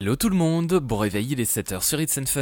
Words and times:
Hello 0.00 0.14
tout 0.14 0.28
le 0.28 0.36
monde, 0.36 0.74
bon 0.74 0.96
réveil, 0.96 1.26
il 1.32 1.40
est 1.40 1.56
7h 1.56 1.82
sur 1.82 2.00
It's 2.00 2.16
and 2.18 2.26
Fun. 2.26 2.40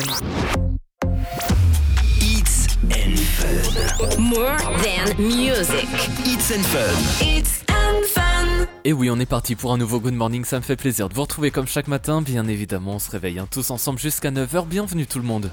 It's 2.20 2.66
and 2.82 3.16
Fun. 3.16 4.20
More 4.20 4.58
than 4.58 5.16
music. 5.18 5.88
It's 6.26 6.52
and 6.54 6.62
Fun. 6.64 7.26
It's 7.26 7.64
and 7.70 8.02
fun. 8.08 8.66
Et 8.84 8.92
oui, 8.92 9.08
on 9.10 9.18
est 9.18 9.24
parti 9.24 9.54
pour 9.54 9.72
un 9.72 9.78
nouveau 9.78 10.00
Good 10.00 10.12
Morning, 10.12 10.44
ça 10.44 10.58
me 10.58 10.62
fait 10.62 10.76
plaisir 10.76 11.08
de 11.08 11.14
vous 11.14 11.22
retrouver 11.22 11.50
comme 11.50 11.66
chaque 11.66 11.88
matin. 11.88 12.20
Bien 12.20 12.46
évidemment, 12.46 12.96
on 12.96 12.98
se 12.98 13.10
réveille 13.10 13.38
hein, 13.38 13.48
tous 13.50 13.70
ensemble 13.70 13.98
jusqu'à 14.00 14.30
9h. 14.30 14.66
Bienvenue 14.66 15.06
tout 15.06 15.18
le 15.18 15.24
monde. 15.24 15.50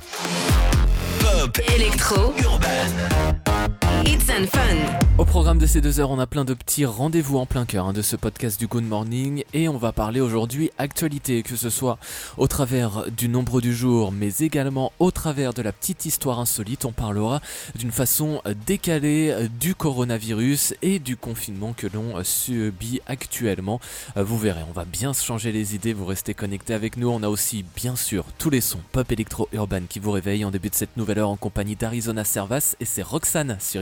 Pop. 1.21 1.57
Electro. 1.73 2.33
Urban. 2.43 3.92
It's 4.05 4.29
and 4.29 4.47
fun. 4.47 5.03
Au 5.17 5.25
programme 5.25 5.59
de 5.59 5.65
ces 5.65 5.79
deux 5.79 5.99
heures, 5.99 6.09
on 6.09 6.19
a 6.19 6.25
plein 6.25 6.43
de 6.43 6.53
petits 6.53 6.85
rendez-vous 6.85 7.37
en 7.37 7.45
plein 7.45 7.65
cœur 7.65 7.85
hein, 7.85 7.93
de 7.93 8.01
ce 8.01 8.15
podcast 8.15 8.59
du 8.59 8.67
Good 8.67 8.83
Morning 8.83 9.43
et 9.53 9.69
on 9.69 9.77
va 9.77 9.91
parler 9.91 10.19
aujourd'hui 10.19 10.71
actualité, 10.77 11.43
que 11.43 11.55
ce 11.55 11.69
soit 11.69 11.99
au 12.37 12.47
travers 12.47 13.05
du 13.15 13.29
nombre 13.29 13.61
du 13.61 13.75
jour, 13.75 14.11
mais 14.11 14.31
également 14.39 14.91
au 14.99 15.11
travers 15.11 15.53
de 15.53 15.61
la 15.61 15.71
petite 15.71 16.05
histoire 16.05 16.39
insolite. 16.39 16.83
On 16.85 16.91
parlera 16.91 17.41
d'une 17.75 17.91
façon 17.91 18.41
décalée 18.65 19.47
du 19.59 19.75
coronavirus 19.75 20.73
et 20.81 20.97
du 20.97 21.15
confinement 21.15 21.73
que 21.73 21.87
l'on 21.87 22.21
subit 22.23 22.99
actuellement. 23.05 23.79
Euh, 24.17 24.23
Vous 24.23 24.39
verrez, 24.39 24.63
on 24.67 24.73
va 24.73 24.83
bien 24.85 25.13
se 25.13 25.23
changer 25.23 25.51
les 25.51 25.75
idées, 25.75 25.93
vous 25.93 26.05
restez 26.05 26.33
connectés 26.33 26.73
avec 26.73 26.97
nous. 26.97 27.09
On 27.09 27.21
a 27.21 27.29
aussi 27.29 27.63
bien 27.75 27.95
sûr 27.95 28.25
tous 28.39 28.49
les 28.49 28.61
sons 28.61 28.81
pop 28.91 29.09
électro 29.11 29.47
urban 29.53 29.81
qui 29.87 29.99
vous 29.99 30.11
réveillent 30.11 30.45
en 30.45 30.51
début 30.51 30.69
de 30.69 30.75
cette 30.75 30.97
nouvelle 30.97 31.19
heure 31.19 31.29
en 31.29 31.37
compagnie 31.37 31.75
d'Arizona 31.75 32.23
Servas 32.25 32.75
et 32.79 32.85
c'est 32.85 33.03
Roxane 33.03 33.57
sur 33.61 33.81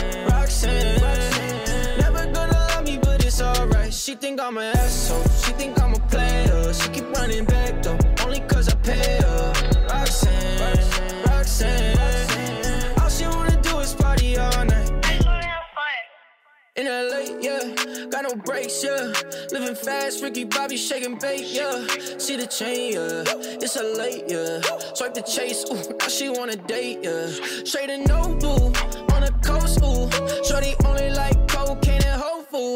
think 4.31 4.47
I'm 4.47 4.57
an 4.57 4.75
asshole. 4.77 5.23
She 5.43 5.51
think 5.53 5.81
I'm 5.81 5.93
a 5.93 5.99
player. 6.07 6.73
She 6.73 6.87
keep 6.89 7.11
running 7.17 7.43
back 7.43 7.83
though, 7.83 7.97
only 8.23 8.39
cause 8.41 8.69
I 8.69 8.75
pay 8.75 9.19
her. 9.21 9.53
Roxanne, 9.89 10.77
Roxanne. 11.25 12.99
All 13.01 13.09
she 13.09 13.25
wanna 13.25 13.61
do 13.61 13.79
is 13.79 13.93
party 13.93 14.37
all 14.37 14.65
night. 14.65 14.89
In 16.77 16.85
LA, 16.85 17.39
yeah, 17.41 18.07
got 18.09 18.23
no 18.23 18.35
brakes, 18.35 18.81
yeah. 18.81 19.11
Living 19.51 19.75
fast, 19.75 20.23
Ricky 20.23 20.45
Bobby 20.45 20.77
shaking 20.77 21.19
bait, 21.19 21.45
yeah. 21.47 21.85
See 22.17 22.37
the 22.37 22.47
chain, 22.47 22.93
yeah. 22.93 23.23
It's 23.61 23.75
a 23.75 23.83
late, 23.83 24.23
yeah. 24.29 24.61
Swipe 24.93 25.13
the 25.13 25.23
chase, 25.23 25.65
ooh, 25.69 25.97
now 25.99 26.07
she 26.07 26.29
wanna 26.29 26.55
date, 26.55 26.99
yeah. 27.03 27.27
Straight 27.65 27.89
and 27.89 28.07
no 28.07 28.33
blue, 28.39 28.67
on 29.13 29.21
the 29.27 29.33
coast, 29.43 29.79
ooh. 29.83 30.07
Shorty 30.47 30.73
only 30.85 31.09
like 31.09 31.40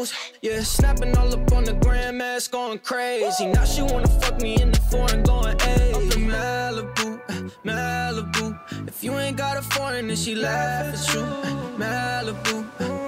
and 0.00 0.12
yeah. 0.42 0.60
Snapping 0.62 1.16
all 1.16 1.32
up 1.32 1.52
on 1.52 1.64
the 1.64 1.74
grandmas, 1.74 2.48
going 2.48 2.78
crazy. 2.80 3.46
Now 3.46 3.64
she 3.64 3.82
wanna 3.82 4.08
fuck 4.20 4.40
me 4.40 4.60
in 4.60 4.70
the 4.70 4.80
foreign, 4.90 5.22
going, 5.22 5.56
ayy. 5.58 5.94
Up 5.94 6.16
in 6.16 6.28
Malibu, 6.28 7.20
Malibu. 7.64 8.88
If 8.88 9.02
you 9.02 9.12
ain't 9.18 9.36
got 9.36 9.56
a 9.56 9.62
foreign, 9.62 10.08
then 10.08 10.16
she 10.16 10.34
laugh 10.34 10.94
at 10.94 11.14
you. 11.14 11.22
Malibu, 11.82 12.56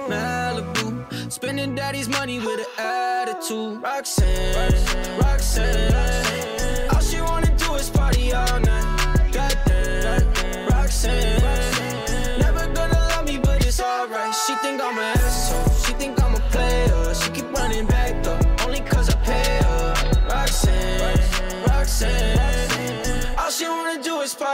Malibu. 0.09 1.31
Spending 1.31 1.75
daddy's 1.75 2.09
money 2.09 2.39
with 2.39 2.59
an 2.59 2.71
attitude. 2.77 3.81
Roxanne, 3.81 5.19
Roxanne. 5.19 6.89
All 6.93 7.01
she 7.01 7.21
wanna 7.21 7.55
do 7.57 7.75
is 7.75 7.89
party 7.89 8.33
all 8.33 8.59
night. 8.59 8.78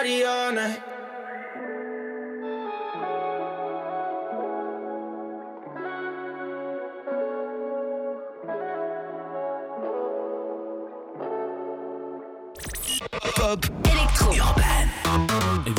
Party 0.06 0.24
all 0.24 0.52
night. 0.52 0.95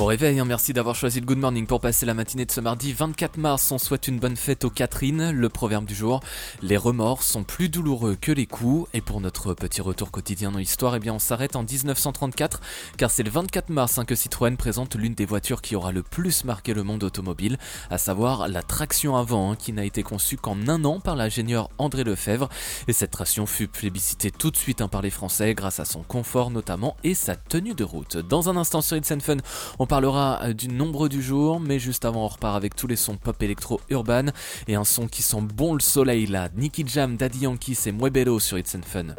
Bon 0.06 0.11
réveil, 0.11 0.39
hein, 0.39 0.44
merci 0.44 0.72
d'avoir 0.72 0.94
choisi 0.94 1.19
le 1.19 1.27
Good 1.27 1.39
Morning 1.39 1.67
pour 1.67 1.81
passer 1.81 2.06
la 2.06 2.15
matinée 2.15 2.47
de 2.47 2.53
ce 2.53 2.61
mardi 2.61 2.93
24 2.93 3.39
mars. 3.39 3.72
On 3.72 3.78
souhaite 3.78 4.06
une 4.06 4.21
bonne 4.21 4.37
fête 4.37 4.65
aux 4.65 4.71
Catherine. 4.71 5.33
Le 5.33 5.49
proverbe 5.49 5.84
du 5.84 5.97
jour, 5.97 6.21
les 6.62 6.77
remords 6.77 7.25
sont 7.25 7.43
plus 7.43 7.69
douloureux 7.69 8.15
que 8.15 8.31
les 8.31 8.47
coups. 8.47 8.89
Et 8.94 9.00
pour 9.00 9.21
notre 9.21 9.53
petit 9.53 9.81
retour 9.81 10.12
quotidien 10.12 10.53
dans 10.53 10.61
l'histoire, 10.61 10.94
eh 10.94 11.00
bien 11.00 11.12
on 11.12 11.19
s'arrête 11.19 11.56
en 11.56 11.65
1934, 11.65 12.61
car 12.97 13.11
c'est 13.11 13.25
le 13.25 13.31
24 13.31 13.71
mars 13.71 13.99
hein, 13.99 14.05
que 14.05 14.15
Citroën 14.15 14.56
présente 14.56 14.94
l'une 14.94 15.15
des 15.15 15.27
voitures 15.27 15.61
qui 15.61 15.75
aura 15.75 15.91
le 15.91 16.05
plus 16.05 16.44
marqué 16.44 16.73
le 16.73 16.84
monde 16.84 17.03
automobile, 17.03 17.59
à 17.91 17.99
savoir 17.99 18.47
la 18.47 18.62
traction 18.62 19.17
avant, 19.17 19.50
hein, 19.50 19.56
qui 19.56 19.73
n'a 19.73 19.84
été 19.84 20.05
conçue 20.05 20.37
qu'en 20.37 20.69
un 20.69 20.84
an 20.84 21.00
par 21.00 21.17
l'ingénieur 21.17 21.69
André 21.78 22.05
Lefebvre. 22.05 22.49
Et 22.87 22.93
cette 22.93 23.11
traction 23.11 23.44
fut 23.44 23.67
plébiscitée 23.67 24.31
tout 24.31 24.53
de 24.53 24.56
suite 24.56 24.87
par 24.87 25.03
les 25.03 25.11
Français 25.11 25.53
grâce 25.55 25.81
à 25.81 25.84
son 25.84 26.05
confort 26.05 26.53
notamment 26.53 26.97
et 27.03 27.15
sa 27.15 27.34
tenue 27.34 27.75
de 27.75 27.83
route. 27.83 28.19
Dans 28.19 28.49
un 28.49 28.56
instant 28.56 28.83
sur 28.83 28.97
It's 28.97 29.11
and 29.11 29.19
Fun, 29.19 29.38
on 29.81 29.96
parlera 29.97 30.41
euh, 30.43 30.53
du 30.53 30.69
nombre 30.69 31.09
du 31.09 31.23
jour, 31.23 31.59
mais 31.59 31.79
juste 31.79 32.05
avant 32.05 32.27
on 32.27 32.29
repart 32.29 32.55
avec 32.55 32.77
tous 32.77 32.87
les 32.87 32.97
sons 32.97 33.17
pop 33.17 33.43
électro 33.43 33.81
urban 33.89 34.27
et 34.69 34.75
un 34.75 34.84
son 34.84 35.09
qui 35.09 35.23
sent 35.23 35.41
bon 35.41 35.73
le 35.73 35.81
soleil 35.81 36.27
là. 36.27 36.51
Nicky 36.55 36.84
Jam, 36.87 37.17
Daddy 37.17 37.39
Yankee, 37.39 37.75
c'est 37.75 37.93
Muebelo 37.93 38.39
sur 38.39 38.59
It's 38.59 38.77
Fun. 38.85 39.15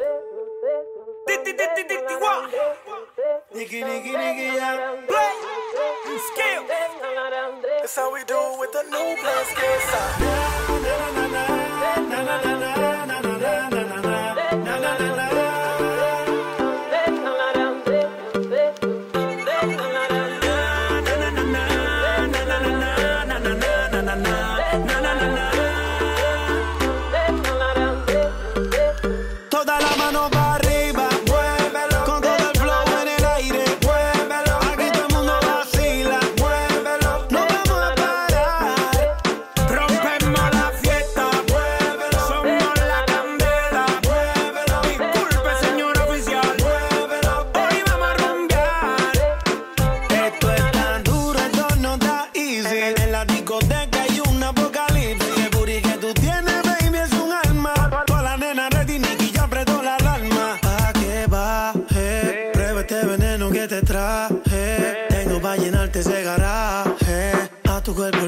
cuerpo 67.98 68.27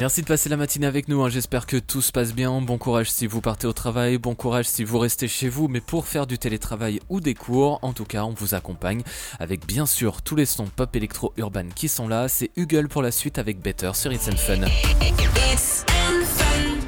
Merci 0.00 0.22
de 0.22 0.26
passer 0.26 0.48
la 0.48 0.56
matinée 0.56 0.86
avec 0.86 1.08
nous, 1.08 1.22
hein. 1.22 1.28
j'espère 1.28 1.66
que 1.66 1.76
tout 1.76 2.00
se 2.00 2.10
passe 2.10 2.32
bien. 2.32 2.62
Bon 2.62 2.78
courage 2.78 3.10
si 3.10 3.26
vous 3.26 3.42
partez 3.42 3.66
au 3.66 3.74
travail, 3.74 4.16
bon 4.16 4.34
courage 4.34 4.64
si 4.64 4.82
vous 4.82 4.98
restez 4.98 5.28
chez 5.28 5.50
vous, 5.50 5.68
mais 5.68 5.82
pour 5.82 6.06
faire 6.06 6.26
du 6.26 6.38
télétravail 6.38 7.00
ou 7.10 7.20
des 7.20 7.34
cours, 7.34 7.78
en 7.82 7.92
tout 7.92 8.06
cas 8.06 8.24
on 8.24 8.32
vous 8.32 8.54
accompagne 8.54 9.02
avec 9.38 9.66
bien 9.66 9.84
sûr 9.84 10.22
tous 10.22 10.36
les 10.36 10.46
sons 10.46 10.68
pop 10.74 10.96
électro 10.96 11.34
urban 11.36 11.66
qui 11.74 11.88
sont 11.88 12.08
là. 12.08 12.28
C'est 12.28 12.50
Hugel 12.56 12.88
pour 12.88 13.02
la 13.02 13.10
suite 13.10 13.36
avec 13.36 13.60
Better 13.60 13.90
sur 13.92 14.10
It's 14.10 14.26
and 14.26 14.38
Fun. 14.38 14.62
It's 15.52 15.84
fun. 15.84 16.78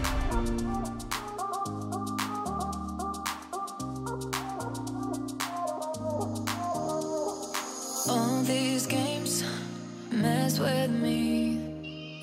All 8.09 8.43
these 8.47 8.87
games 8.87 9.45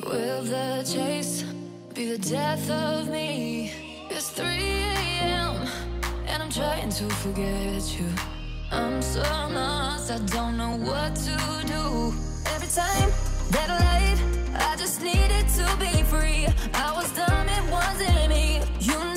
Will 0.09 0.41
the 0.41 0.81
chase 0.91 1.43
be 1.93 2.09
the 2.09 2.17
death 2.17 2.67
of 2.71 3.09
me? 3.09 3.71
It's 4.09 4.31
3 4.31 4.47
a.m. 4.47 5.67
and 6.25 6.41
I'm 6.41 6.49
trying 6.49 6.89
to 6.89 7.07
forget 7.21 7.83
you. 7.95 8.07
I'm 8.71 9.03
so 9.03 9.21
lost, 9.21 10.09
I 10.09 10.17
don't 10.35 10.57
know 10.57 10.77
what 10.77 11.15
to 11.15 11.37
do. 11.67 12.11
Every 12.55 12.69
time 12.69 13.11
that 13.51 13.69
light, 13.69 14.19
I 14.59 14.75
just 14.77 14.99
needed 15.03 15.47
to 15.59 15.77
be 15.77 16.01
free. 16.01 16.47
I 16.73 16.91
was 16.95 17.11
dumb, 17.15 17.47
it 17.47 17.71
wasn't 17.71 18.29
me. 18.29 18.63
You 18.79 19.08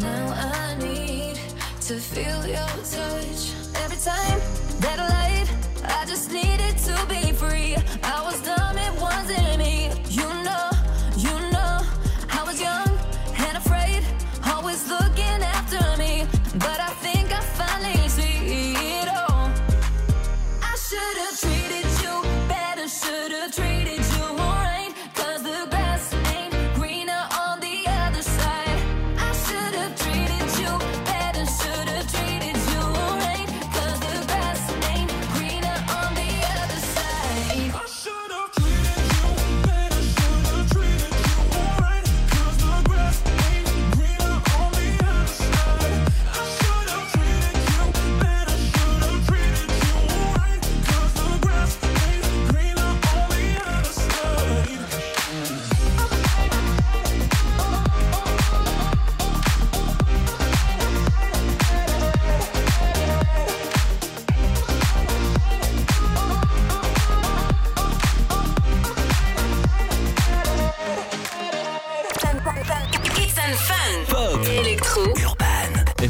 Now 0.00 0.26
I 0.28 0.74
need 0.80 1.36
to 1.82 1.94
feel 2.00 2.46
your 2.46 2.66
touch. 2.82 3.52
Every 3.76 3.96
time 3.98 4.40
that 4.80 4.98
I 4.98 5.23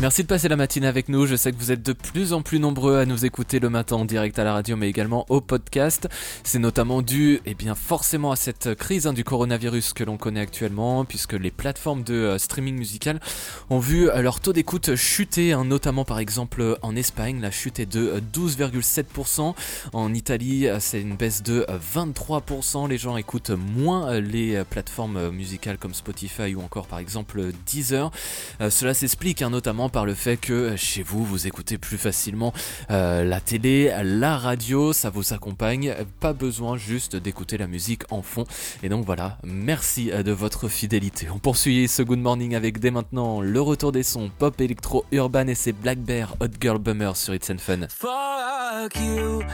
Merci 0.04 0.22
de 0.22 0.28
passer 0.28 0.48
la 0.48 0.56
matinée 0.56 0.86
avec 0.86 1.08
nous. 1.08 1.24
Je 1.24 1.34
sais 1.34 1.50
que 1.50 1.56
vous 1.56 1.72
êtes 1.72 1.82
de 1.82 1.94
plus 1.94 2.34
en 2.34 2.42
plus 2.42 2.60
nombreux 2.60 2.98
à 2.98 3.06
nous 3.06 3.24
écouter 3.24 3.58
le 3.58 3.70
matin 3.70 3.96
en 3.96 4.04
direct 4.04 4.38
à 4.38 4.44
la 4.44 4.52
radio, 4.52 4.76
mais 4.76 4.90
également 4.90 5.24
au 5.30 5.40
podcast. 5.40 6.10
C'est 6.42 6.58
notamment 6.58 7.00
dû, 7.00 7.40
eh 7.46 7.54
bien, 7.54 7.74
forcément 7.74 8.30
à 8.30 8.36
cette 8.36 8.74
crise 8.74 9.06
hein, 9.06 9.14
du 9.14 9.24
coronavirus 9.24 9.94
que 9.94 10.04
l'on 10.04 10.18
connaît 10.18 10.42
actuellement, 10.42 11.06
puisque 11.06 11.32
les 11.32 11.50
plateformes 11.50 12.02
de 12.02 12.12
euh, 12.12 12.38
streaming 12.38 12.76
musical 12.76 13.18
ont 13.70 13.78
vu 13.78 14.10
euh, 14.10 14.20
leur 14.20 14.40
taux 14.40 14.52
d'écoute 14.52 14.94
chuter, 14.94 15.54
hein, 15.54 15.64
notamment 15.64 16.04
par 16.04 16.18
exemple 16.18 16.76
en 16.82 16.94
Espagne, 16.96 17.40
la 17.40 17.50
chute 17.50 17.80
est 17.80 17.90
de 17.90 18.22
12,7%. 18.34 19.54
En 19.94 20.12
Italie, 20.12 20.68
euh, 20.68 20.80
c'est 20.80 21.00
une 21.00 21.16
baisse 21.16 21.42
de 21.42 21.64
23%. 21.94 22.90
Les 22.90 22.98
gens 22.98 23.16
écoutent 23.16 23.52
moins 23.52 24.20
les 24.20 24.62
plateformes 24.68 25.30
musicales 25.30 25.78
comme 25.78 25.94
Spotify 25.94 26.54
ou 26.54 26.60
encore 26.60 26.88
par 26.88 26.98
exemple 26.98 27.52
Deezer. 27.64 28.10
cela 28.68 28.92
s'explique 28.92 29.40
hein, 29.40 29.48
notamment 29.48 29.88
par 29.94 30.04
le 30.06 30.14
fait 30.14 30.36
que 30.36 30.74
chez 30.74 31.04
vous, 31.04 31.24
vous 31.24 31.46
écoutez 31.46 31.78
plus 31.78 31.98
facilement 31.98 32.52
euh, 32.90 33.22
la 33.22 33.40
télé, 33.40 33.94
la 34.02 34.36
radio, 34.36 34.92
ça 34.92 35.08
vous 35.08 35.32
accompagne. 35.32 35.94
Pas 36.18 36.32
besoin 36.32 36.76
juste 36.76 37.14
d'écouter 37.14 37.58
la 37.58 37.68
musique 37.68 38.02
en 38.10 38.20
fond. 38.20 38.44
Et 38.82 38.88
donc 38.88 39.06
voilà, 39.06 39.38
merci 39.44 40.10
euh, 40.10 40.24
de 40.24 40.32
votre 40.32 40.66
fidélité. 40.66 41.28
On 41.32 41.38
poursuit 41.38 41.86
ce 41.86 42.02
Good 42.02 42.18
Morning 42.18 42.56
avec 42.56 42.80
dès 42.80 42.90
maintenant 42.90 43.40
le 43.40 43.60
retour 43.60 43.92
des 43.92 44.02
sons 44.02 44.32
pop 44.36 44.60
électro 44.60 45.04
urban 45.12 45.46
et 45.46 45.54
c'est 45.54 45.72
Black 45.72 46.00
Bear 46.00 46.34
Hot 46.40 46.48
Girl 46.60 46.78
Bummer 46.78 47.16
sur 47.16 47.32
It's 47.32 47.52
Fun. 47.58 47.86
Fuck 47.88 48.96
you 48.96 49.44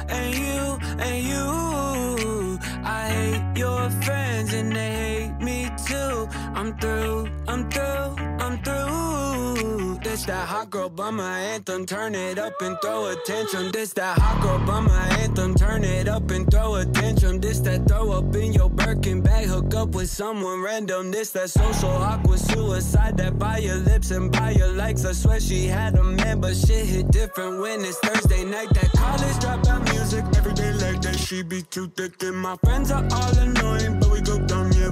I'm 5.93 6.77
through, 6.79 7.29
I'm 7.49 7.69
through, 7.69 8.17
I'm 8.39 8.63
through. 8.63 9.99
This 10.05 10.25
that 10.27 10.49
hot 10.49 10.71
girl 10.71 10.89
bummer 10.89 11.23
anthem. 11.23 11.85
Turn 11.85 12.15
it 12.15 12.39
up 12.39 12.55
and 12.63 12.77
throw 12.81 13.07
attention. 13.07 13.71
This 13.73 13.93
that 13.95 14.19
hot 14.19 14.41
girl 14.41 14.59
bummer 14.67 14.93
anthem. 14.93 15.55
Turn 15.55 15.85
it 15.85 16.09
up 16.09 16.31
and 16.31 16.51
throw 16.51 16.77
attention. 16.77 17.41
This 17.41 17.61
that 17.61 17.87
throw 17.89 18.13
up 18.13 18.35
in 18.35 18.53
your 18.53 18.71
Birkin 18.71 19.21
bag. 19.21 19.47
Hook 19.47 19.75
up 19.75 19.91
with 19.91 20.09
someone 20.09 20.63
random. 20.63 21.11
This 21.11 21.31
that 21.31 21.51
social 21.51 21.91
awkward 21.91 22.39
suicide. 22.39 23.17
That 23.17 23.39
buy 23.39 23.59
your 23.59 23.77
lips 23.77 24.11
and 24.11 24.33
buy 24.33 24.51
your 24.53 24.73
likes. 24.73 25.05
I 25.05 25.13
swear 25.13 25.41
she 25.41 25.67
had 25.67 25.97
a 25.97 26.03
man, 26.05 26.41
but 26.41 26.57
shit 26.57 26.87
hit 26.87 27.11
different 27.11 27.61
when 27.61 27.81
it's 27.85 27.99
Thursday 27.99 28.45
night. 28.45 28.71
That 28.75 28.91
college 28.93 29.37
dropout 29.43 29.93
music 29.93 30.25
every 30.37 30.55
day 30.55 30.73
like 30.73 31.03
that. 31.03 31.19
She 31.19 31.43
be 31.43 31.63
too 31.63 31.89
thick 31.89 32.23
and 32.23 32.37
my 32.37 32.57
friends 32.65 32.91
are 32.91 33.07
all 33.13 33.39
annoying, 33.39 34.00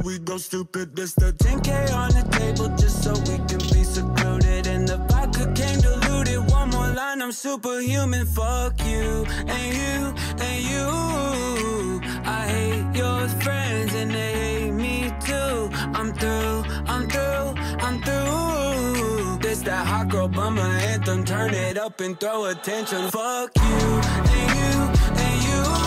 we 0.05 0.19
go 0.19 0.37
stupid. 0.37 0.95
This 0.95 1.15
the 1.15 1.33
10k 1.33 1.93
on 1.95 2.11
the 2.11 2.25
table 2.37 2.69
just 2.77 3.03
so 3.03 3.13
we 3.13 3.37
can 3.49 3.59
be 3.73 3.85
secluded. 3.85 4.67
And 4.67 4.87
the 4.87 4.99
vodka 5.09 5.53
came 5.55 5.81
diluted. 5.81 6.51
One 6.51 6.71
more 6.71 6.89
line, 6.89 7.23
I'm 7.23 7.33
superhuman. 7.33 8.27
Fuck 8.27 8.81
you 8.85 9.25
and 9.47 9.69
you 9.81 10.15
and 10.47 10.63
you. 10.71 12.01
I 12.25 12.47
hate 12.49 12.97
your 12.97 13.29
friends 13.41 13.95
and 13.95 14.11
they 14.11 14.33
hate 14.33 14.73
me 14.73 15.13
too. 15.21 15.71
I'm 15.99 16.13
through, 16.13 16.65
I'm 16.87 17.09
through, 17.09 17.55
I'm 17.87 18.03
through. 18.03 19.39
This 19.41 19.63
that 19.63 19.87
hot 19.87 20.09
girl 20.09 20.29
bummer 20.29 20.63
anthem. 20.63 21.25
Turn 21.25 21.55
it 21.55 21.79
up 21.79 22.01
and 22.01 22.19
throw 22.19 22.47
attention. 22.47 23.11
Fuck 23.11 23.51
you 23.57 23.79
and 24.35 24.49
you 24.57 24.73
and 25.23 25.43
you. 25.45 25.78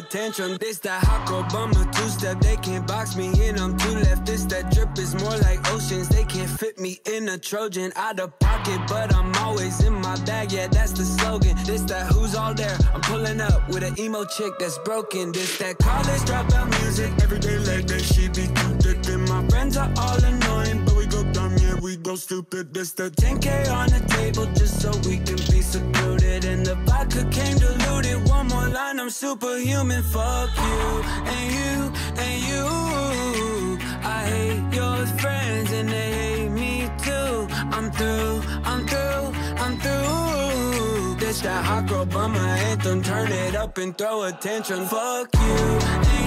This 0.00 0.78
that 0.80 1.02
hot 1.02 1.26
girl 1.26 1.42
bummer 1.50 1.84
two 1.92 2.08
step. 2.08 2.40
They 2.40 2.56
can't 2.56 2.86
box 2.86 3.16
me 3.16 3.26
in. 3.44 3.58
I'm 3.58 3.76
two 3.76 3.94
left. 3.94 4.26
This 4.26 4.44
that 4.44 4.70
drip 4.70 4.96
is 4.96 5.14
more 5.16 5.36
like 5.38 5.58
oceans. 5.72 6.08
They 6.08 6.22
can't 6.24 6.48
fit 6.48 6.78
me 6.78 7.00
in 7.04 7.28
a 7.28 7.36
Trojan 7.36 7.90
out 7.96 8.20
of 8.20 8.38
pocket, 8.38 8.80
but 8.86 9.12
I'm 9.12 9.34
always 9.36 9.82
in 9.82 9.94
my 9.94 10.14
bag. 10.24 10.52
Yeah, 10.52 10.68
that's 10.68 10.92
the 10.92 11.04
slogan. 11.04 11.56
This 11.64 11.82
that 11.82 12.12
who's 12.12 12.36
all 12.36 12.54
there. 12.54 12.78
I'm 12.94 13.00
pulling 13.00 13.40
up 13.40 13.68
with 13.68 13.82
an 13.82 13.98
emo 13.98 14.24
chick 14.24 14.52
that's 14.60 14.78
broken. 14.78 15.32
This 15.32 15.58
that 15.58 15.78
college 15.78 16.22
dropout 16.22 16.68
music. 16.80 17.12
Every 17.20 17.40
day 17.40 17.58
like 17.58 17.88
that, 17.88 18.02
she 18.02 18.28
be 18.28 18.46
too 18.46 18.74
thick. 18.78 19.04
And 19.08 19.28
my 19.28 19.44
friends 19.48 19.76
are 19.76 19.92
all 19.96 20.22
annoying, 20.22 20.84
we 21.80 21.96
go 21.96 22.14
stupid. 22.16 22.74
This 22.74 22.92
that 22.92 23.16
10k 23.16 23.70
on 23.70 23.88
the 23.88 24.00
table 24.14 24.46
just 24.54 24.80
so 24.80 24.90
we 25.08 25.18
can 25.18 25.36
be 25.52 25.62
secluded. 25.62 26.44
And 26.44 26.64
the 26.64 26.74
vodka 26.86 27.24
came 27.30 27.58
diluted. 27.58 28.28
One 28.28 28.48
more 28.48 28.68
line, 28.68 29.00
I'm 29.00 29.10
superhuman. 29.10 30.02
Fuck 30.04 30.50
you 30.56 31.02
and 31.34 31.46
you 31.58 31.92
and 32.24 32.38
you. 32.48 33.78
I 34.02 34.24
hate 34.32 34.74
your 34.74 35.06
friends 35.18 35.72
and 35.72 35.88
they 35.88 36.12
hate 36.12 36.48
me 36.50 36.90
too. 37.02 37.46
I'm 37.76 37.90
through, 37.92 38.42
I'm 38.64 38.86
through, 38.86 39.26
I'm 39.62 39.78
through. 39.78 41.16
This 41.20 41.40
that 41.42 41.64
hot 41.64 41.86
girl 41.86 42.06
bummer 42.06 42.38
anthem. 42.38 43.02
Turn 43.02 43.30
it 43.30 43.54
up 43.54 43.78
and 43.78 43.96
throw 43.96 44.24
attention. 44.24 44.86
Fuck 44.86 45.28
you 45.34 46.17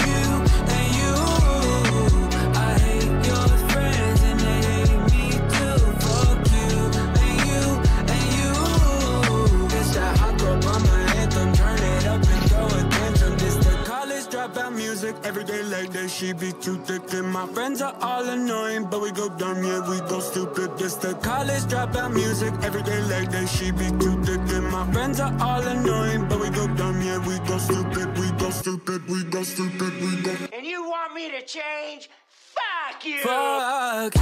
that, 16.02 16.10
she 16.10 16.32
be 16.32 16.52
too 16.52 16.76
thick. 16.78 17.12
And 17.12 17.28
my 17.28 17.46
friends 17.46 17.80
are 17.82 17.96
all 18.00 18.28
annoying, 18.28 18.84
but 18.90 19.00
we 19.00 19.10
go 19.10 19.28
dumb, 19.28 19.62
yeah, 19.64 19.88
we 19.88 19.98
go 20.08 20.20
stupid. 20.20 20.76
This 20.78 20.94
the 20.94 21.14
college 21.14 21.64
dropout 21.64 22.12
music. 22.12 22.52
Every 22.62 22.82
day 22.82 23.00
like 23.02 23.30
that, 23.30 23.48
she 23.48 23.70
be 23.70 23.88
too 24.02 24.22
thick. 24.22 24.40
And 24.56 24.70
my 24.70 24.90
friends 24.92 25.20
are 25.20 25.34
all 25.40 25.62
annoying, 25.62 26.28
but 26.28 26.40
we 26.40 26.50
go 26.50 26.66
dumb, 26.74 27.00
yeah, 27.02 27.18
we 27.26 27.38
go 27.46 27.58
stupid. 27.58 28.18
We 28.18 28.30
go 28.32 28.50
stupid, 28.50 29.08
we 29.08 29.24
go 29.24 29.42
stupid, 29.42 29.92
we 30.00 30.22
go. 30.22 30.34
And 30.52 30.66
you 30.66 30.82
want 30.88 31.14
me 31.14 31.30
to 31.30 31.42
change? 31.42 32.10
Fuck 32.28 33.04
you! 33.04 33.20
Fuck 33.20 34.14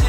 you 0.00 0.05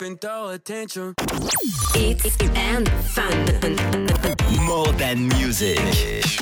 up 0.00 0.06
and 0.06 0.20
throw 0.20 0.48
attention. 0.48 1.14
It's 1.94 2.36
and 2.54 2.88
fun. 2.88 4.69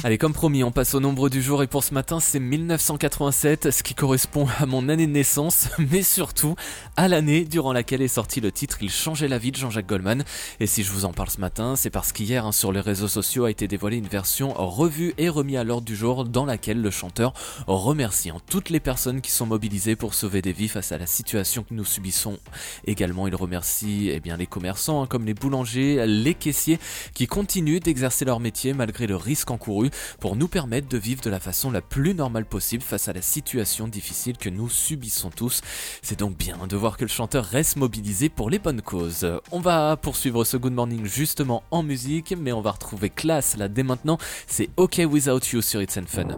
Allez, 0.04 0.18
comme 0.18 0.34
promis, 0.34 0.62
on 0.62 0.70
passe 0.70 0.92
au 0.92 1.00
nombre 1.00 1.30
du 1.30 1.40
jour 1.40 1.62
et 1.62 1.66
pour 1.66 1.82
ce 1.82 1.94
matin, 1.94 2.20
c'est 2.20 2.38
1987, 2.38 3.70
ce 3.70 3.82
qui 3.82 3.94
correspond 3.94 4.46
à 4.58 4.66
mon 4.66 4.90
année 4.90 5.06
de 5.06 5.12
naissance, 5.12 5.68
mais 5.78 6.02
surtout 6.02 6.54
à 6.96 7.08
l'année 7.08 7.46
durant 7.46 7.72
laquelle 7.72 8.02
est 8.02 8.08
sorti 8.08 8.42
le 8.42 8.52
titre 8.52 8.76
Il 8.82 8.90
changeait 8.90 9.26
la 9.26 9.38
vie 9.38 9.52
de 9.52 9.56
Jean-Jacques 9.56 9.86
Goldman. 9.86 10.22
Et 10.60 10.66
si 10.66 10.82
je 10.82 10.92
vous 10.92 11.06
en 11.06 11.12
parle 11.14 11.30
ce 11.30 11.40
matin, 11.40 11.76
c'est 11.76 11.88
parce 11.88 12.12
qu'hier, 12.12 12.44
hein, 12.44 12.52
sur 12.52 12.70
les 12.70 12.80
réseaux 12.80 13.08
sociaux, 13.08 13.46
a 13.46 13.50
été 13.50 13.68
dévoilée 13.68 13.96
une 13.96 14.06
version 14.06 14.52
revue 14.52 15.14
et 15.16 15.30
remise 15.30 15.56
à 15.56 15.64
l'ordre 15.64 15.86
du 15.86 15.96
jour 15.96 16.26
dans 16.26 16.44
laquelle 16.44 16.82
le 16.82 16.90
chanteur 16.90 17.32
remercie 17.66 18.28
hein, 18.28 18.36
toutes 18.50 18.68
les 18.68 18.80
personnes 18.80 19.22
qui 19.22 19.30
sont 19.30 19.46
mobilisées 19.46 19.96
pour 19.96 20.12
sauver 20.12 20.42
des 20.42 20.52
vies 20.52 20.68
face 20.68 20.92
à 20.92 20.98
la 20.98 21.06
situation 21.06 21.62
que 21.62 21.72
nous 21.72 21.86
subissons. 21.86 22.38
Également, 22.86 23.26
il 23.26 23.34
remercie 23.34 24.10
eh 24.12 24.20
bien, 24.20 24.36
les 24.36 24.46
commerçants, 24.46 25.02
hein, 25.02 25.06
comme 25.06 25.24
les 25.24 25.34
boulangers, 25.34 26.06
les 26.06 26.34
caissiers, 26.34 26.78
qui 27.14 27.26
continuent 27.26 27.80
d'exercer 27.80 28.26
leur 28.26 28.40
malgré 28.66 29.06
le 29.06 29.16
risque 29.16 29.50
encouru 29.50 29.90
pour 30.20 30.36
nous 30.36 30.48
permettre 30.48 30.88
de 30.88 30.98
vivre 30.98 31.22
de 31.22 31.30
la 31.30 31.40
façon 31.40 31.70
la 31.70 31.80
plus 31.80 32.14
normale 32.14 32.44
possible 32.44 32.82
face 32.82 33.08
à 33.08 33.12
la 33.12 33.22
situation 33.22 33.88
difficile 33.88 34.36
que 34.36 34.48
nous 34.48 34.68
subissons 34.68 35.30
tous. 35.30 35.60
C'est 36.02 36.18
donc 36.18 36.36
bien 36.36 36.58
de 36.68 36.76
voir 36.76 36.96
que 36.96 37.04
le 37.04 37.08
chanteur 37.08 37.44
reste 37.44 37.76
mobilisé 37.76 38.28
pour 38.28 38.50
les 38.50 38.58
bonnes 38.58 38.82
causes. 38.82 39.26
On 39.52 39.60
va 39.60 39.96
poursuivre 39.96 40.44
ce 40.44 40.56
Good 40.56 40.72
Morning 40.72 41.06
justement 41.06 41.62
en 41.70 41.82
musique, 41.82 42.34
mais 42.38 42.52
on 42.52 42.60
va 42.60 42.72
retrouver 42.72 43.10
classe 43.10 43.56
là 43.56 43.68
dès 43.68 43.82
maintenant. 43.82 44.18
C'est 44.46 44.70
OK 44.76 45.00
Without 45.08 45.40
You 45.52 45.62
sur 45.62 45.80
It's 45.80 45.96
and 45.96 46.06
Fun. 46.06 46.28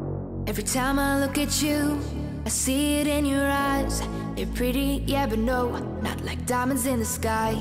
Every 0.47 0.65
time 0.65 0.99
I 0.99 1.21
look 1.21 1.39
at 1.39 1.63
you, 1.63 1.99
I 2.47 2.51
see 2.51 3.01
it 3.01 3.07
in 3.07 3.27
your 3.27 3.47
eyes. 3.47 4.03
They're 4.37 4.47
pretty, 4.47 5.03
yeah, 5.07 5.27
but 5.27 5.39
no, 5.39 5.71
not 6.03 6.21
like 6.25 6.45
diamonds 6.47 6.87
in 6.87 6.99
the 6.99 7.05
sky. 7.05 7.57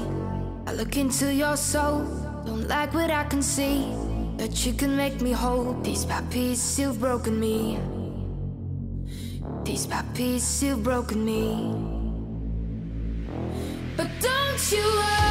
I 0.66 0.74
look 0.74 0.98
into 0.98 1.34
your 1.34 1.58
soul, 1.58 2.04
don't 2.46 2.68
like 2.68 2.94
what 2.94 3.10
I 3.10 3.25
can 3.25 3.42
see. 3.42 3.86
But 4.39 4.65
you 4.65 4.72
can 4.72 4.96
make 4.96 5.19
me 5.19 5.34
whole, 5.34 5.74
piece 5.84 6.05
by 6.05 6.22
piece, 6.29 6.79
you've 6.79 7.01
broken 7.01 7.38
me. 7.41 7.77
Piece 9.65 9.86
by 9.86 10.01
piece, 10.13 10.63
you've 10.63 10.81
broken 10.81 11.25
me. 11.25 11.75
But 13.98 14.08
don't 14.22 14.72
you 14.72 14.81
worry, 14.81 15.28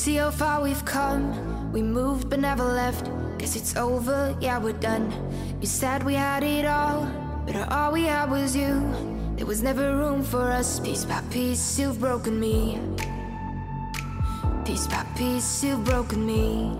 see 0.00 0.16
how 0.16 0.30
far 0.30 0.62
we've 0.62 0.84
come? 0.86 1.28
We 1.72 1.82
moved 1.82 2.30
but 2.30 2.40
never 2.40 2.64
left. 2.64 3.10
Guess 3.36 3.54
it's 3.54 3.76
over, 3.76 4.34
yeah, 4.40 4.56
we're 4.56 4.80
done. 4.80 5.12
You 5.60 5.66
said 5.66 6.02
we 6.04 6.14
had 6.14 6.42
it 6.42 6.64
all, 6.64 7.06
but 7.44 7.54
all 7.70 7.92
we 7.92 8.04
had 8.04 8.30
was 8.30 8.56
you. 8.56 8.80
There 9.36 9.44
was 9.44 9.62
never 9.62 9.94
room 9.94 10.22
for 10.22 10.50
us. 10.50 10.80
Piece 10.80 11.04
by 11.04 11.20
piece, 11.30 11.78
you've 11.78 12.00
broken 12.00 12.40
me. 12.40 12.80
Piece 14.64 14.86
by 14.86 15.04
piece, 15.16 15.62
you've 15.62 15.84
broken 15.84 16.24
me. 16.24 16.78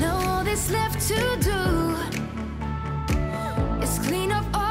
Now 0.00 0.16
all 0.26 0.42
that's 0.42 0.68
left 0.68 1.00
to 1.10 1.20
do 1.38 1.60
is 3.84 4.00
clean 4.00 4.32
up 4.32 4.46
all 4.52 4.63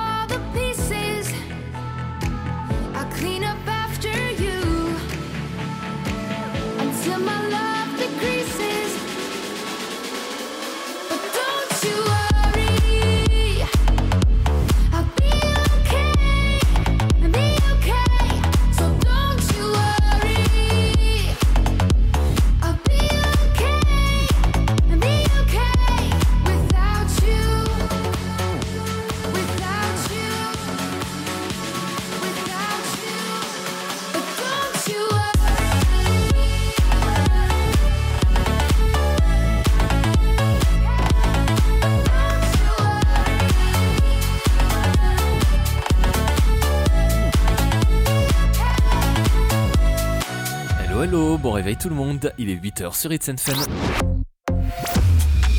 tout 51.84 51.90
le 51.90 51.96
monde, 51.96 52.32
il 52.38 52.50
est 52.50 52.56
8h 52.56 52.98
sur 52.98 53.12
It's 53.12 53.28
and 53.28 53.36
Fun. 53.38 53.52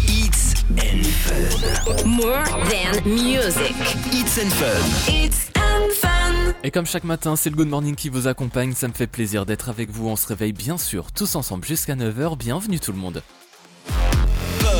It's 0.08 0.54
and 0.70 1.04
Fun. 1.04 2.08
More 2.08 2.42
than 2.44 3.04
music. 3.04 3.74
It's 4.10 4.38
and 4.38 4.48
Fun. 4.48 5.12
It's 5.12 5.50
and 5.54 5.90
fun. 5.92 6.54
Et 6.62 6.70
comme 6.70 6.86
chaque 6.86 7.04
matin, 7.04 7.36
c'est 7.36 7.50
le 7.50 7.56
Good 7.56 7.68
Morning 7.68 7.94
qui 7.94 8.08
vous 8.08 8.26
accompagne, 8.26 8.72
ça 8.72 8.88
me 8.88 8.94
fait 8.94 9.06
plaisir 9.06 9.44
d'être 9.44 9.68
avec 9.68 9.90
vous, 9.90 10.08
on 10.08 10.16
se 10.16 10.26
réveille 10.26 10.54
bien 10.54 10.78
sûr 10.78 11.12
tous 11.12 11.36
ensemble 11.36 11.66
jusqu'à 11.66 11.94
9h, 11.94 12.38
bienvenue 12.38 12.80
tout 12.80 12.92
le 12.92 12.98
monde. 12.98 13.22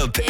Urban. 0.05 0.21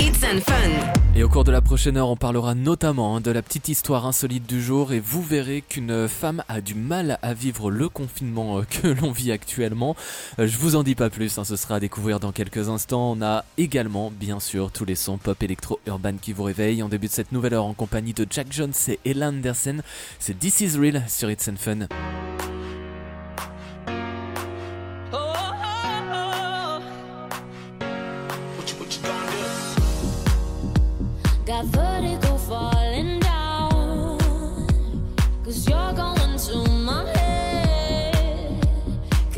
It's 0.00 0.24
and 0.24 0.40
fun. 0.40 0.70
Et 1.14 1.22
au 1.22 1.28
cours 1.28 1.44
de 1.44 1.52
la 1.52 1.60
prochaine 1.60 1.96
heure, 1.96 2.08
on 2.08 2.16
parlera 2.16 2.56
notamment 2.56 3.14
hein, 3.14 3.20
de 3.20 3.30
la 3.30 3.42
petite 3.42 3.68
histoire 3.68 4.06
insolite 4.06 4.44
du 4.44 4.60
jour 4.60 4.92
et 4.92 4.98
vous 4.98 5.22
verrez 5.22 5.62
qu'une 5.62 6.08
femme 6.08 6.42
a 6.48 6.60
du 6.60 6.74
mal 6.74 7.16
à 7.22 7.34
vivre 7.34 7.70
le 7.70 7.88
confinement 7.88 8.58
euh, 8.58 8.62
que 8.62 8.88
l'on 8.88 9.12
vit 9.12 9.30
actuellement. 9.30 9.94
Euh, 10.40 10.48
Je 10.48 10.58
vous 10.58 10.74
en 10.74 10.82
dis 10.82 10.96
pas 10.96 11.10
plus, 11.10 11.38
hein, 11.38 11.44
ce 11.44 11.54
sera 11.54 11.76
à 11.76 11.80
découvrir 11.80 12.18
dans 12.18 12.32
quelques 12.32 12.68
instants. 12.68 13.12
On 13.16 13.22
a 13.22 13.44
également, 13.56 14.10
bien 14.10 14.40
sûr, 14.40 14.72
tous 14.72 14.84
les 14.84 14.96
sons 14.96 15.18
pop 15.18 15.40
électro 15.40 15.78
urban 15.86 16.14
qui 16.20 16.32
vous 16.32 16.42
réveillent. 16.42 16.82
En 16.82 16.88
début 16.88 17.06
de 17.06 17.12
cette 17.12 17.30
nouvelle 17.30 17.54
heure 17.54 17.66
en 17.66 17.74
compagnie 17.74 18.14
de 18.14 18.26
Jack 18.28 18.48
Jones 18.50 18.74
et 18.88 18.98
Ella 19.04 19.28
Anderson, 19.28 19.76
c'est 20.18 20.36
This 20.36 20.60
Is 20.60 20.76
Real 20.76 21.04
sur 21.08 21.30
It's 21.30 21.46
and 21.46 21.56
Fun. 21.56 21.86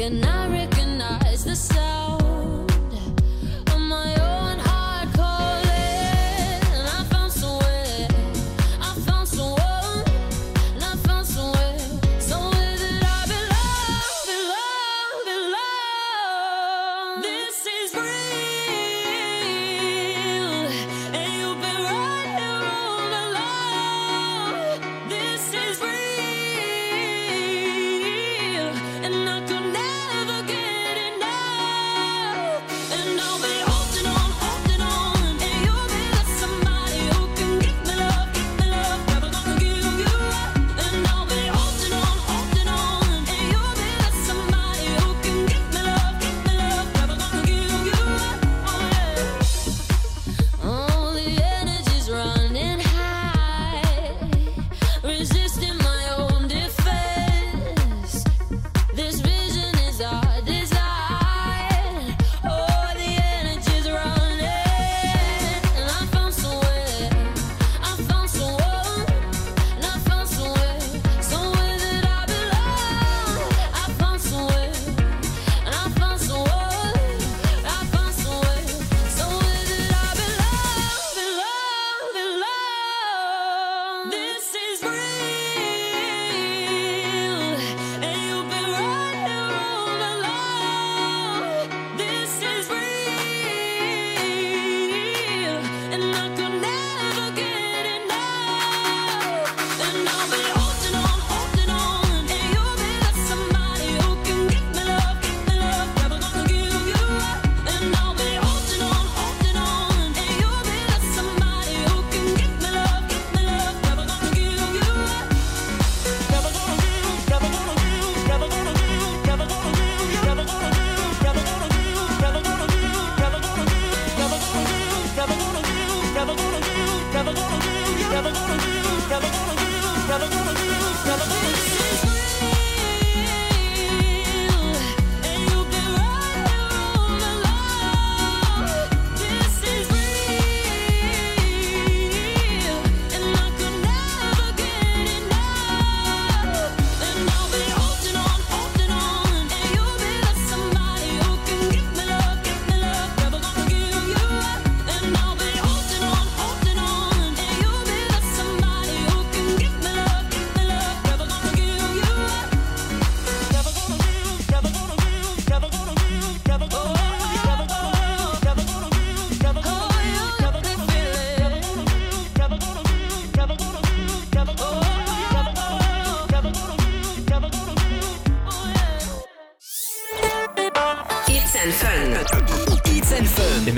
Good 0.01 0.13
night. 0.13 0.40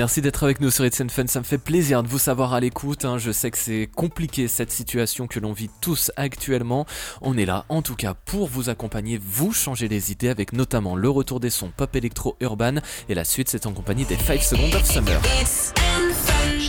Merci 0.02 0.20
d'être 0.20 0.42
avec 0.42 0.60
nous 0.60 0.72
sur 0.72 0.84
It's 0.84 1.00
Fun, 1.12 1.28
ça 1.28 1.38
me 1.38 1.44
fait 1.44 1.58
plaisir 1.58 2.02
de 2.02 2.08
vous 2.08 2.18
savoir 2.18 2.54
à 2.54 2.58
l'écoute. 2.58 3.04
hein. 3.04 3.18
Je 3.18 3.30
sais 3.30 3.52
que 3.52 3.56
c'est 3.56 3.88
compliqué 3.94 4.48
cette 4.48 4.72
situation 4.72 5.28
que 5.28 5.38
l'on 5.38 5.52
vit 5.52 5.70
tous 5.80 6.10
actuellement. 6.16 6.86
On 7.20 7.38
est 7.38 7.44
là 7.44 7.66
en 7.68 7.82
tout 7.82 7.94
cas 7.94 8.12
pour 8.12 8.48
vous 8.48 8.68
accompagner, 8.68 9.20
vous 9.24 9.52
changer 9.52 9.86
les 9.86 10.10
idées 10.10 10.28
avec 10.28 10.54
notamment 10.54 10.96
le 10.96 11.08
retour 11.08 11.38
des 11.38 11.50
sons 11.50 11.70
pop 11.76 11.94
électro 11.94 12.36
urban 12.40 12.80
et 13.08 13.14
la 13.14 13.22
suite 13.22 13.48
c'est 13.48 13.64
en 13.64 13.72
compagnie 13.72 14.04
des 14.04 14.16
5 14.16 14.42
Seconds 14.42 14.74
of 14.74 14.84
Summer. 14.84 15.20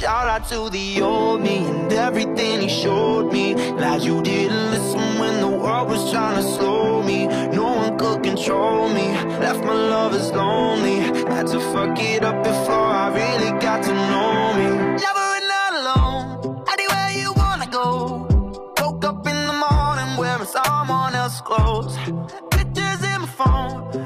Shout 0.03 0.27
out 0.27 0.45
to 0.49 0.69
the 0.69 1.01
old 1.01 1.39
me 1.39 1.65
and 1.65 1.93
everything 1.93 2.59
he 2.59 2.67
showed 2.67 3.31
me. 3.31 3.53
Glad 3.53 4.01
you 4.01 4.21
didn't 4.21 4.71
listen 4.71 5.17
when 5.17 5.39
the 5.39 5.47
world 5.47 5.87
was 5.87 6.11
trying 6.11 6.35
to 6.35 6.43
slow 6.43 7.01
me. 7.01 7.27
No 7.55 7.63
one 7.71 7.97
could 7.97 8.21
control 8.21 8.89
me. 8.89 9.13
Left 9.39 9.63
my 9.63 9.71
lovers 9.73 10.29
lonely. 10.33 10.97
Had 11.31 11.47
to 11.47 11.59
fuck 11.71 11.97
it 12.01 12.21
up 12.21 12.43
before 12.43 12.89
I 13.03 13.13
really 13.15 13.57
got 13.61 13.81
to 13.83 13.93
know 13.93 14.53
me. 14.59 14.69
Never 15.05 15.27
and 15.39 15.47
not 15.55 15.73
alone. 15.79 16.65
Anywhere 16.73 17.09
you 17.21 17.31
wanna 17.37 17.67
go. 17.71 18.27
Woke 18.81 19.05
up 19.05 19.25
in 19.25 19.39
the 19.47 19.53
morning 19.53 20.17
wearing 20.17 20.45
someone 20.45 21.15
else's 21.15 21.39
clothes. 21.39 21.97
Pictures 22.51 23.01
in 23.05 23.21
my 23.21 23.27
phone 23.37 24.02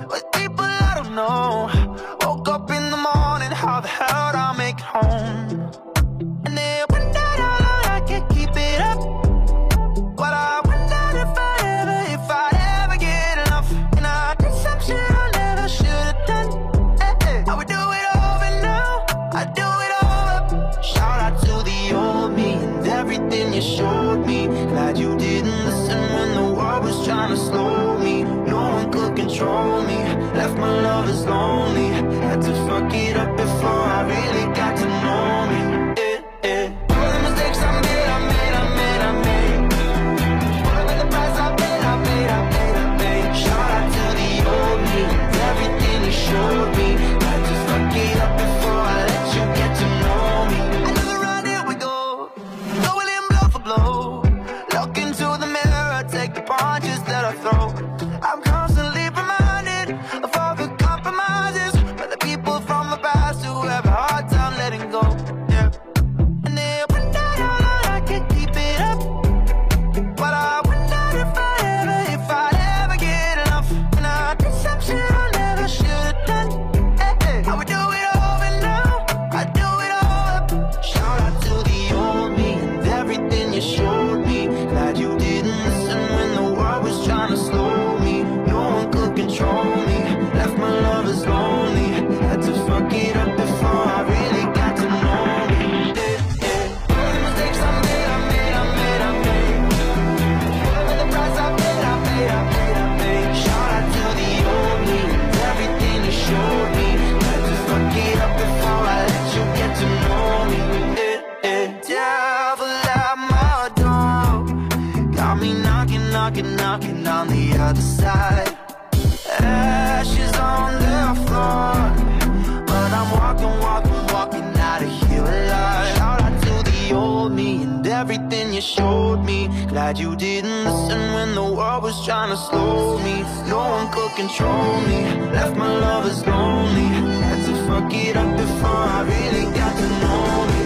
you 128.57 128.61
showed 128.61 129.23
me. 129.23 129.47
Glad 129.67 129.99
you 129.99 130.15
didn't 130.15 130.63
listen 130.63 131.13
when 131.13 131.35
the 131.35 131.43
world 131.43 131.83
was 131.83 132.03
trying 132.03 132.31
to 132.31 132.37
slow 132.37 132.97
me. 133.05 133.21
No 133.47 133.59
one 133.77 133.87
could 133.91 134.11
control 134.15 134.81
me. 134.89 134.99
Left 135.37 135.55
my 135.55 135.71
lovers 135.85 136.25
lonely. 136.25 136.89
Had 137.27 137.39
to 137.45 137.53
fuck 137.67 137.93
it 137.93 138.17
up 138.17 138.31
before 138.35 138.83
I 138.97 139.01
really 139.13 139.45
got 139.59 139.73
to 139.81 139.87
know 140.01 140.23
me. 140.49 140.61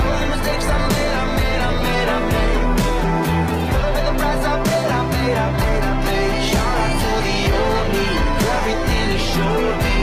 All 0.00 0.16
the 0.20 0.26
mistakes 0.32 0.66
I 0.76 0.78
made, 0.94 1.14
I 1.20 1.24
made, 1.38 1.60
I 1.66 1.70
made, 1.84 2.08
I 2.16 2.18
made. 2.32 2.60
Whatever 3.72 4.02
the 4.08 4.14
price 4.20 4.44
I 4.52 4.56
paid, 4.66 4.88
I 4.96 5.02
paid, 5.12 5.36
I 5.44 5.48
paid, 5.60 5.82
I 5.90 5.94
paid. 6.06 6.32
Shout 6.50 6.76
out 6.84 6.94
to 7.02 7.10
the. 7.26 7.36
Everything 8.56 9.10
showed 9.32 9.76
me. 9.84 9.96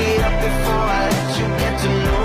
It 0.00 0.20
up 0.28 0.36
before 0.40 0.86
I 0.98 1.02
let 1.12 1.28
you 1.38 1.46
get 1.60 1.74
to 1.82 1.88
know 2.04 2.19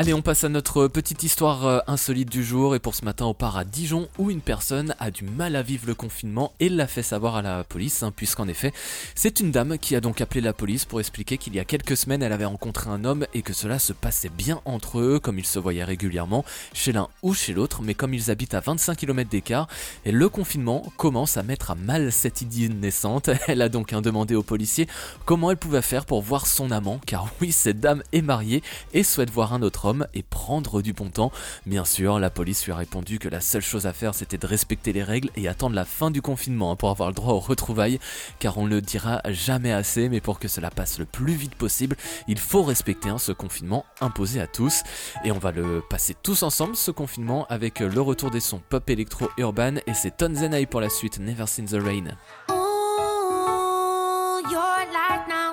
Allez, 0.00 0.14
on 0.14 0.22
passe 0.22 0.44
à 0.44 0.48
notre 0.48 0.88
petite 0.88 1.24
histoire 1.24 1.66
euh, 1.66 1.78
insolite 1.86 2.30
du 2.30 2.42
jour. 2.42 2.74
Et 2.74 2.78
pour 2.78 2.94
ce 2.94 3.04
matin 3.04 3.26
on 3.26 3.34
part 3.34 3.58
à 3.58 3.66
Dijon 3.66 4.08
où 4.16 4.30
une 4.30 4.40
personne 4.40 4.94
a 4.98 5.10
du 5.10 5.24
mal 5.24 5.54
à 5.54 5.60
vivre 5.60 5.86
le 5.86 5.94
confinement 5.94 6.54
et 6.58 6.70
l'a 6.70 6.86
fait 6.86 7.02
savoir 7.02 7.36
à 7.36 7.42
la 7.42 7.64
police 7.64 8.02
hein, 8.02 8.10
puisqu'en 8.10 8.48
effet 8.48 8.72
c'est 9.14 9.40
une 9.40 9.50
dame 9.50 9.76
qui 9.76 9.94
a 9.94 10.00
donc 10.00 10.22
appelé 10.22 10.40
la 10.40 10.54
police 10.54 10.86
pour 10.86 11.00
expliquer 11.00 11.36
qu'il 11.36 11.54
y 11.54 11.60
a 11.60 11.66
quelques 11.66 11.98
semaines 11.98 12.22
elle 12.22 12.32
avait 12.32 12.46
rencontré 12.46 12.88
un 12.88 13.04
homme 13.04 13.26
et 13.34 13.42
que 13.42 13.52
cela 13.52 13.78
se 13.78 13.92
passait 13.92 14.30
bien 14.30 14.62
entre 14.64 15.00
eux 15.00 15.20
comme 15.20 15.38
ils 15.38 15.44
se 15.44 15.58
voyaient 15.58 15.84
régulièrement 15.84 16.46
chez 16.72 16.92
l'un 16.92 17.08
ou 17.22 17.34
chez 17.34 17.52
l'autre. 17.52 17.82
Mais 17.82 17.92
comme 17.92 18.14
ils 18.14 18.30
habitent 18.30 18.54
à 18.54 18.60
25 18.60 18.96
km 18.96 19.28
d'écart 19.28 19.68
et 20.06 20.12
le 20.12 20.30
confinement 20.30 20.82
commence 20.96 21.36
à 21.36 21.42
mettre 21.42 21.72
à 21.72 21.74
mal 21.74 22.10
cette 22.10 22.40
idée 22.40 22.70
naissante. 22.70 23.28
Elle 23.48 23.60
a 23.60 23.68
donc 23.68 23.92
hein, 23.92 24.00
demandé 24.00 24.34
aux 24.34 24.42
policiers 24.42 24.88
comment 25.26 25.50
elle 25.50 25.58
pouvait 25.58 25.82
faire 25.82 26.06
pour 26.06 26.22
voir 26.22 26.46
son 26.46 26.70
amant. 26.70 27.02
Car 27.04 27.28
oui 27.42 27.52
cette 27.52 27.80
dame 27.80 28.02
est 28.12 28.22
mariée 28.22 28.62
et 28.94 29.02
souhaite 29.02 29.30
voir 29.30 29.52
un 29.52 29.60
autre 29.60 29.84
homme 29.84 29.89
et 30.14 30.22
prendre 30.22 30.82
du 30.82 30.92
bon 30.92 31.08
temps. 31.08 31.32
Bien 31.66 31.84
sûr, 31.84 32.18
la 32.18 32.30
police 32.30 32.64
lui 32.64 32.72
a 32.72 32.76
répondu 32.76 33.18
que 33.18 33.28
la 33.28 33.40
seule 33.40 33.62
chose 33.62 33.86
à 33.86 33.92
faire 33.92 34.14
c'était 34.14 34.38
de 34.38 34.46
respecter 34.46 34.92
les 34.92 35.02
règles 35.02 35.30
et 35.36 35.48
attendre 35.48 35.74
la 35.74 35.84
fin 35.84 36.10
du 36.10 36.22
confinement 36.22 36.72
hein, 36.72 36.76
pour 36.76 36.90
avoir 36.90 37.08
le 37.08 37.14
droit 37.14 37.34
aux 37.34 37.40
retrouvailles, 37.40 37.98
car 38.38 38.58
on 38.58 38.64
ne 38.64 38.70
le 38.70 38.80
dira 38.80 39.20
jamais 39.26 39.72
assez, 39.72 40.08
mais 40.08 40.20
pour 40.20 40.38
que 40.38 40.48
cela 40.48 40.70
passe 40.70 40.98
le 40.98 41.04
plus 41.04 41.34
vite 41.34 41.54
possible, 41.54 41.96
il 42.28 42.38
faut 42.38 42.62
respecter 42.62 43.08
hein, 43.08 43.18
ce 43.18 43.32
confinement 43.32 43.84
imposé 44.00 44.40
à 44.40 44.46
tous. 44.46 44.82
Et 45.24 45.32
on 45.32 45.38
va 45.38 45.52
le 45.52 45.82
passer 45.88 46.14
tous 46.22 46.42
ensemble, 46.42 46.76
ce 46.76 46.90
confinement, 46.90 47.46
avec 47.48 47.80
le 47.80 48.00
retour 48.00 48.30
des 48.30 48.40
sons 48.40 48.60
pop 48.68 48.88
électro 48.90 49.28
urban, 49.38 49.76
et 49.86 49.94
c'est 49.94 50.16
Tonzenai 50.16 50.66
pour 50.66 50.80
la 50.80 50.88
suite, 50.88 51.18
Never 51.18 51.46
Seen 51.46 51.66
the 51.66 51.82
Rain. 51.82 52.16
Now. 55.30 55.49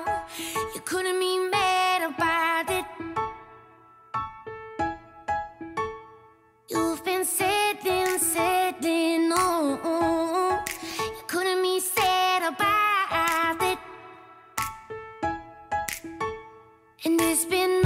Been 17.48 17.77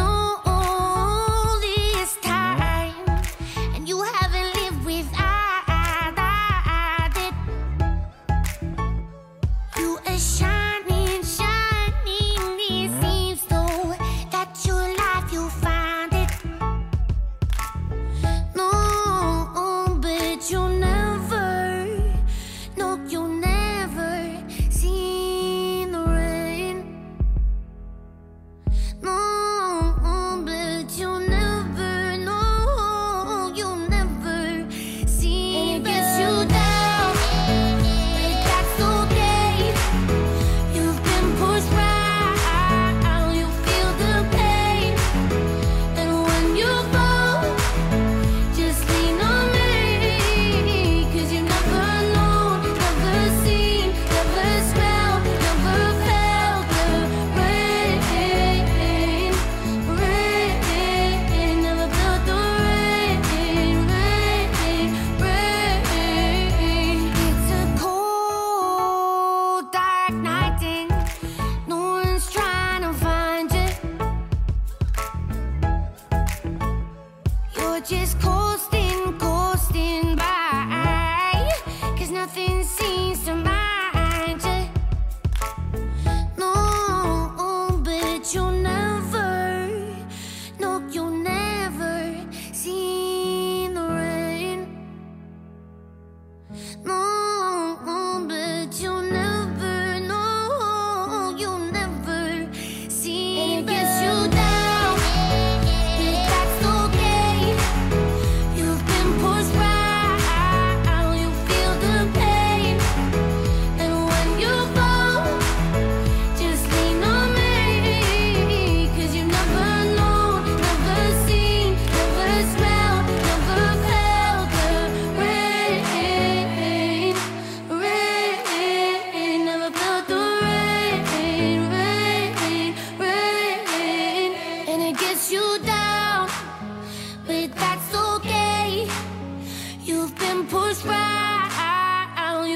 gorgeous 77.72 78.14
cold 78.20 78.52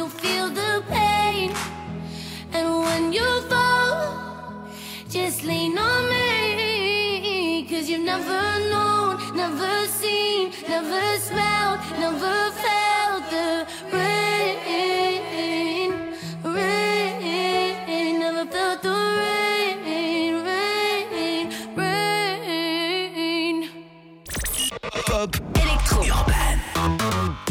feel 0.08 0.48
the 0.48 0.82
pain. 0.88 1.52
And 2.52 2.68
when 2.84 3.12
you 3.12 3.28
fall, 3.50 4.68
just 5.08 5.44
lean 5.44 5.76
on 5.76 6.08
me. 6.08 7.66
Cause 7.68 7.90
you've 7.90 8.04
never 8.04 8.42
known, 8.70 9.36
never 9.36 9.86
seen, 9.86 10.52
never 10.68 11.18
smelled, 11.18 11.80
never 12.00 12.50
felt 12.52 12.85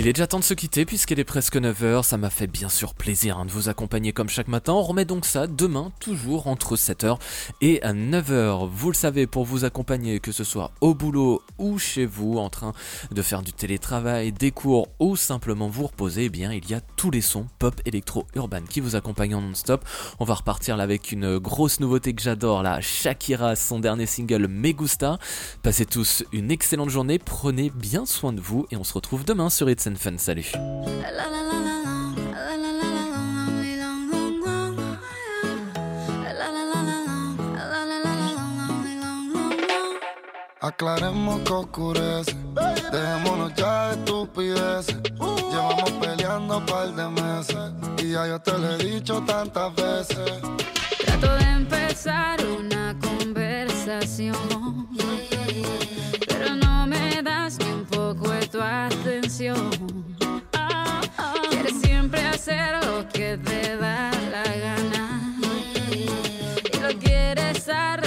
Il 0.06 0.10
est 0.10 0.13
déjà 0.13 0.28
temps 0.28 0.38
de 0.38 0.44
se 0.44 0.54
quitter 0.54 0.86
puisqu'il 0.86 1.20
est 1.20 1.24
presque 1.24 1.56
9h, 1.56 2.04
ça 2.04 2.18
m'a 2.18 2.30
fait 2.30 2.46
bien 2.46 2.70
sûr 2.70 2.94
plaisir 2.94 3.39
hein, 3.39 3.46
de 3.46 3.50
vous 3.50 3.70
accompagner 3.70 4.13
comme 4.13 4.30
chaque 4.30 4.48
matin. 4.48 4.74
On 4.74 4.84
remet 4.84 5.04
donc 5.04 5.26
ça 5.26 5.48
demain, 5.48 5.91
toujours 6.00 6.46
entre 6.46 6.76
7h 6.76 7.18
et 7.62 7.80
9h. 7.80 8.70
Vous 8.72 8.91
le 8.91 8.96
savez, 8.96 9.26
pour 9.26 9.46
vous 9.46 9.65
accompagner, 9.65 10.20
que 10.20 10.32
ce 10.32 10.44
soit 10.44 10.70
au 10.80 10.94
boulot 10.94 11.41
ou 11.58 11.80
chez 11.80 12.06
vous, 12.06 12.38
en 12.38 12.52
train 12.52 12.74
de 13.10 13.22
faire 13.24 13.41
du 13.41 13.52
télétravail, 13.52 14.32
des 14.32 14.52
cours 14.52 14.89
ou 15.00 15.15
simplement 15.15 15.70
vous 15.70 15.88
reposer, 15.88 16.26
eh 16.26 16.30
bien 16.30 16.54
il 16.54 16.70
y 16.70 16.76
a 16.76 16.82
tous 16.82 17.10
les 17.10 17.22
sons 17.22 17.48
pop, 17.58 17.82
électro, 17.86 18.28
urban 18.36 18.62
qui 18.70 18.82
vous 18.82 18.96
accompagnent 18.96 19.34
en 19.34 19.41
non-stop. 19.41 19.84
On 20.20 20.26
va 20.26 20.36
repartir 20.36 20.78
là 20.78 20.84
avec 20.84 21.13
une 21.13 21.39
grosse 21.39 21.80
nouveauté 21.80 22.13
que 22.13 22.22
j'adore, 22.22 22.62
là, 22.62 22.80
Shakira, 22.80 23.56
son 23.56 23.80
dernier 23.80 24.06
single 24.06 24.48
Me 24.50 24.72
Gusta. 24.72 25.18
Passez 25.63 25.88
tous 25.88 26.24
une 26.32 26.52
excellente 26.52 26.91
journée, 26.91 27.18
prenez 27.18 27.72
bien 27.72 28.06
soin 28.06 28.34
de 28.34 28.39
vous 28.39 28.68
et 28.70 28.78
on 28.78 28.84
se 28.84 28.94
retrouve 28.94 29.26
demain 29.26 29.50
sur 29.50 29.68
It's 29.68 29.95
and 29.96 30.02
Fun. 30.02 30.18
Salut 30.18 30.46
Aclaremos 40.62 41.42
que 41.42 41.54
oscurece. 41.54 42.36
Dejémonos 42.92 43.54
ya 43.56 43.90
de 43.90 43.94
estupideces. 44.00 44.98
Llevamos 45.52 45.92
peleando 46.02 46.58
un 46.58 46.66
par 46.66 46.88
de 46.94 47.08
meses. 47.10 47.72
Y 48.00 48.12
ya 48.14 48.28
yo 48.28 48.40
te 48.40 48.52
lo 48.58 48.72
he 48.72 48.78
dicho 48.78 49.22
tantas 49.22 49.76
veces. 49.76 50.32
Trato 51.06 51.36
de 51.36 51.46
empezar 51.46 52.44
una 52.46 52.98
conversación, 53.00 54.36
pero 54.98 55.20
no 56.20 56.25
ni 57.46 57.72
un 57.72 57.86
poco 57.86 58.32
de 58.32 58.48
tu 58.48 58.60
atención. 58.60 59.70
Quieres 61.50 61.80
siempre 61.80 62.26
hacer 62.26 62.84
lo 62.84 63.08
que 63.10 63.38
te 63.38 63.78
da 63.78 64.10
la 64.32 64.44
gana 64.44 65.38
y 65.94 66.78
lo 66.80 67.00
quieres 67.00 67.70
arreglar 67.70 68.05